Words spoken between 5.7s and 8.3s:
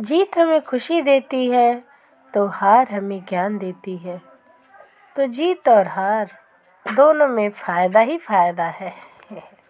हार, दोनों में फ़ायदा ही